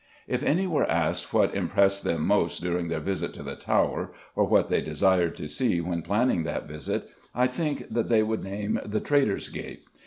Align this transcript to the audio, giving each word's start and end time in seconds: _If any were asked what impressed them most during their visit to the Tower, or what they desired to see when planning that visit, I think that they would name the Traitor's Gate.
_If 0.27 0.41
any 0.41 0.65
were 0.65 0.89
asked 0.89 1.31
what 1.31 1.53
impressed 1.53 2.03
them 2.03 2.25
most 2.25 2.63
during 2.63 2.87
their 2.87 2.99
visit 2.99 3.35
to 3.35 3.43
the 3.43 3.55
Tower, 3.55 4.11
or 4.35 4.45
what 4.45 4.67
they 4.67 4.81
desired 4.81 5.35
to 5.35 5.47
see 5.47 5.79
when 5.79 6.01
planning 6.01 6.41
that 6.41 6.67
visit, 6.67 7.13
I 7.35 7.45
think 7.45 7.87
that 7.89 8.09
they 8.09 8.23
would 8.23 8.43
name 8.43 8.79
the 8.83 8.99
Traitor's 8.99 9.49
Gate. 9.49 9.83